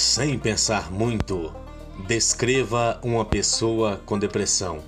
[0.00, 1.54] Sem pensar muito,
[2.08, 4.78] descreva uma pessoa com depressão.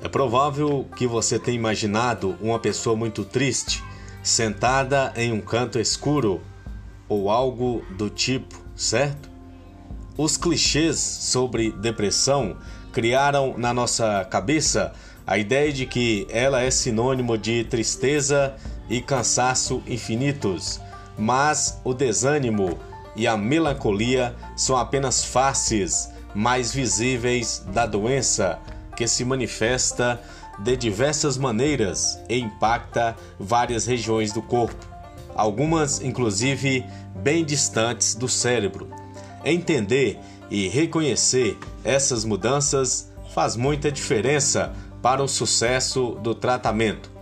[0.00, 3.82] É provável que você tenha imaginado uma pessoa muito triste,
[4.22, 6.40] sentada em um canto escuro
[7.08, 9.28] ou algo do tipo, certo?
[10.16, 12.58] Os clichês sobre depressão
[12.92, 14.92] criaram na nossa cabeça
[15.26, 18.54] a ideia de que ela é sinônimo de tristeza
[18.88, 20.80] e cansaço infinitos,
[21.18, 22.78] mas o desânimo
[23.18, 28.60] e a melancolia são apenas faces mais visíveis da doença
[28.96, 30.20] que se manifesta
[30.60, 34.86] de diversas maneiras e impacta várias regiões do corpo,
[35.34, 36.84] algumas inclusive
[37.16, 38.88] bem distantes do cérebro.
[39.44, 44.72] Entender e reconhecer essas mudanças faz muita diferença
[45.02, 47.17] para o sucesso do tratamento.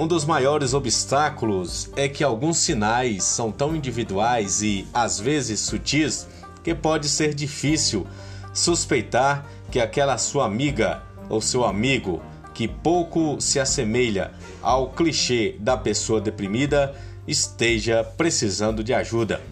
[0.00, 6.26] Um dos maiores obstáculos é que alguns sinais são tão individuais e às vezes sutis
[6.64, 8.06] que pode ser difícil
[8.54, 12.22] suspeitar que aquela sua amiga ou seu amigo
[12.54, 16.94] que pouco se assemelha ao clichê da pessoa deprimida
[17.28, 19.42] esteja precisando de ajuda.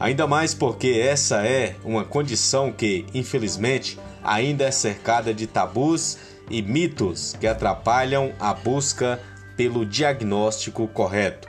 [0.00, 6.18] Ainda mais porque essa é uma condição que, infelizmente, ainda é cercada de tabus
[6.50, 9.20] e mitos que atrapalham a busca
[9.58, 11.48] pelo diagnóstico correto.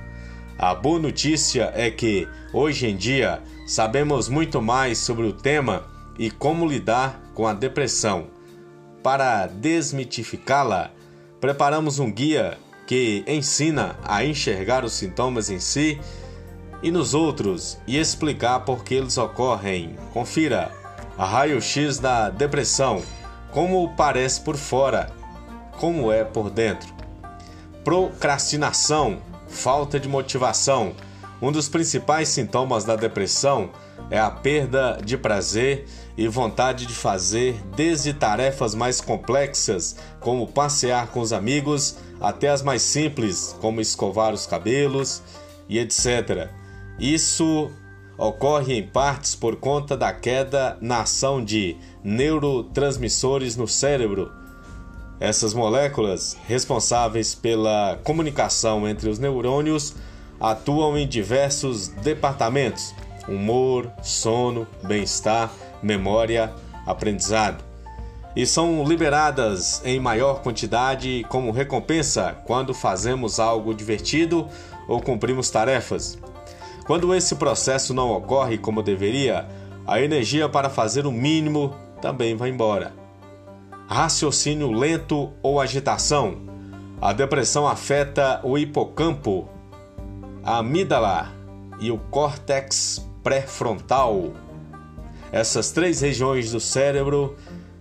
[0.57, 5.85] A boa notícia é que, hoje em dia, sabemos muito mais sobre o tema
[6.17, 8.27] e como lidar com a depressão.
[9.03, 10.89] Para desmitificá-la,
[11.39, 16.01] preparamos um guia que ensina a enxergar os sintomas em si
[16.81, 19.95] e nos outros e explicar por que eles ocorrem.
[20.11, 20.71] Confira
[21.15, 23.03] a raio-x da depressão,
[23.51, 25.11] como parece por fora,
[25.77, 26.98] como é por dentro.
[27.83, 30.93] Procrastinação, falta de motivação.
[31.41, 33.69] Um dos principais sintomas da depressão
[34.11, 41.07] é a perda de prazer e vontade de fazer, desde tarefas mais complexas, como passear
[41.07, 45.21] com os amigos, até as mais simples, como escovar os cabelos
[45.69, 46.49] e etc.
[46.99, 47.71] Isso
[48.17, 54.38] ocorre em partes por conta da queda na ação de neurotransmissores no cérebro.
[55.19, 59.95] Essas moléculas, responsáveis pela comunicação entre os neurônios,
[60.39, 62.95] atuam em diversos departamentos:
[63.27, 65.51] humor, sono, bem-estar,
[65.83, 66.53] memória,
[66.85, 67.63] aprendizado.
[68.35, 74.47] E são liberadas em maior quantidade como recompensa quando fazemos algo divertido
[74.87, 76.17] ou cumprimos tarefas.
[76.85, 79.47] Quando esse processo não ocorre como deveria,
[79.85, 82.98] a energia para fazer o mínimo também vai embora.
[83.91, 86.37] Raciocínio lento ou agitação.
[87.01, 89.49] A depressão afeta o hipocampo,
[90.43, 91.33] a amígdala
[91.79, 94.31] e o córtex pré-frontal.
[95.31, 97.35] Essas três regiões do cérebro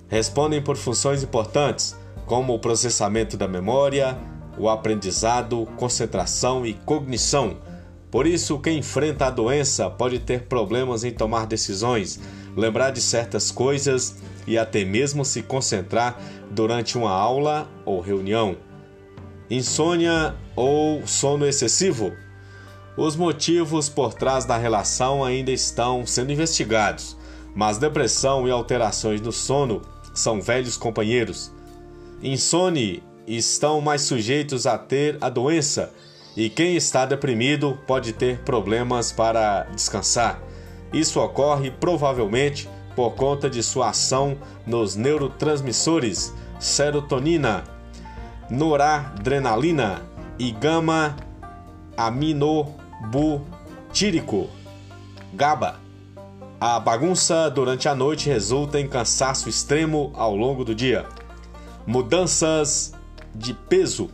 [0.08, 4.16] respondem por funções importantes, como o processamento da memória,
[4.56, 7.58] o aprendizado, concentração e cognição
[8.10, 12.18] por isso, quem enfrenta a doença pode ter problemas em tomar decisões,
[12.58, 16.20] lembrar de certas coisas e até mesmo se concentrar
[16.50, 18.56] durante uma aula ou reunião.
[19.48, 22.12] Insônia ou sono excessivo?
[22.96, 27.16] Os motivos por trás da relação ainda estão sendo investigados,
[27.54, 29.80] mas depressão e alterações no sono
[30.12, 31.52] são velhos companheiros.
[32.20, 35.92] Insônia estão mais sujeitos a ter a doença
[36.36, 40.42] e quem está deprimido pode ter problemas para descansar.
[40.92, 47.62] Isso ocorre provavelmente por conta de sua ação nos neurotransmissores serotonina,
[48.50, 50.02] noradrenalina
[50.38, 51.14] e gama
[51.96, 54.48] aminobutírico,
[55.32, 55.76] GABA.
[56.60, 61.06] A bagunça durante a noite resulta em cansaço extremo ao longo do dia.
[61.86, 62.92] Mudanças
[63.32, 64.10] de peso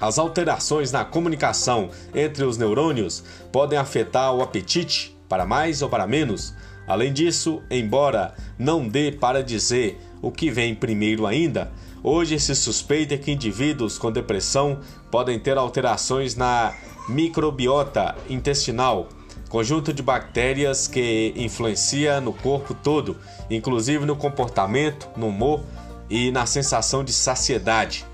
[0.00, 3.22] as alterações na comunicação entre os neurônios
[3.52, 6.52] podem afetar o apetite, para mais ou para menos.
[6.88, 11.70] Além disso, embora não dê para dizer o que vem primeiro ainda,
[12.02, 16.74] hoje se suspeita que indivíduos com depressão podem ter alterações na
[17.08, 19.08] microbiota intestinal,
[19.48, 23.16] conjunto de bactérias que influencia no corpo todo,
[23.48, 25.62] inclusive no comportamento, no humor
[26.10, 28.04] e na sensação de saciedade.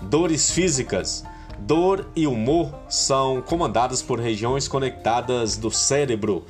[0.00, 1.22] Dores físicas.
[1.60, 6.44] Dor e humor são comandados por regiões conectadas do cérebro.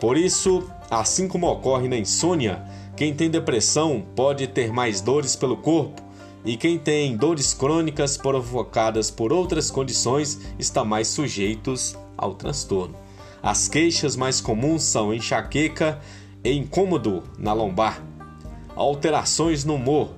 [0.00, 2.64] Por isso, assim como ocorre na insônia,
[2.96, 6.02] quem tem depressão pode ter mais dores pelo corpo,
[6.44, 12.96] e quem tem dores crônicas provocadas por outras condições está mais sujeitos ao transtorno.
[13.42, 16.00] As queixas mais comuns são enxaqueca
[16.42, 18.02] e incômodo na lombar,
[18.74, 20.10] alterações no humor.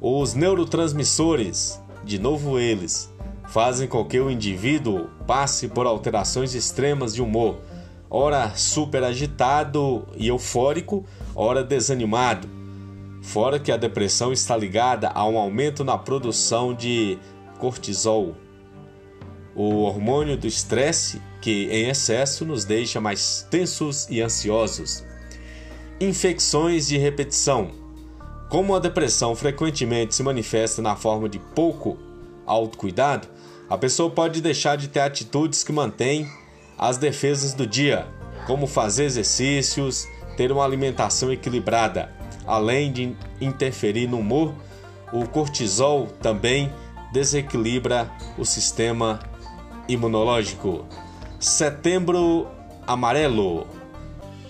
[0.00, 3.11] Os neurotransmissores, de novo eles,
[3.52, 7.60] fazem com que o indivíduo passe por alterações extremas de humor,
[8.08, 11.04] ora super agitado e eufórico,
[11.34, 12.48] ora desanimado.
[13.20, 17.18] Fora que a depressão está ligada a um aumento na produção de
[17.58, 18.34] cortisol,
[19.54, 25.04] o hormônio do estresse que em excesso nos deixa mais tensos e ansiosos.
[26.00, 27.70] Infecções de repetição.
[28.48, 31.98] Como a depressão frequentemente se manifesta na forma de pouco
[32.46, 33.28] autocuidado,
[33.72, 36.30] a pessoa pode deixar de ter atitudes que mantêm
[36.76, 38.06] as defesas do dia,
[38.46, 42.14] como fazer exercícios, ter uma alimentação equilibrada.
[42.46, 44.52] Além de interferir no humor,
[45.10, 46.70] o cortisol também
[47.14, 49.20] desequilibra o sistema
[49.88, 50.84] imunológico.
[51.40, 52.46] Setembro
[52.86, 53.66] amarelo.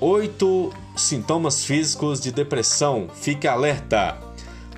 [0.00, 3.06] Oito sintomas físicos de depressão.
[3.14, 4.18] Fique alerta.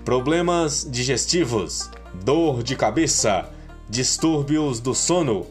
[0.04, 1.90] Problemas digestivos,
[2.22, 3.53] dor de cabeça,
[3.88, 5.46] distúrbios do sono,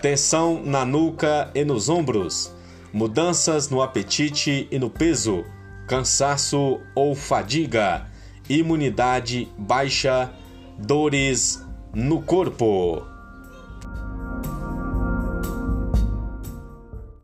[0.00, 2.52] tensão na nuca e nos ombros,
[2.92, 5.44] mudanças no apetite e no peso,
[5.86, 8.06] cansaço ou fadiga,
[8.48, 10.30] imunidade baixa,
[10.78, 13.15] dores no corpo.